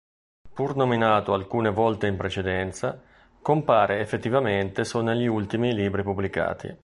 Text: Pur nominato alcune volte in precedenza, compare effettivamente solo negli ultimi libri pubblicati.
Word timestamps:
Pur 0.55 0.75
nominato 0.75 1.31
alcune 1.31 1.69
volte 1.69 2.07
in 2.07 2.17
precedenza, 2.17 2.99
compare 3.39 3.99
effettivamente 3.99 4.83
solo 4.83 5.03
negli 5.03 5.27
ultimi 5.27 5.75
libri 5.75 6.01
pubblicati. 6.01 6.75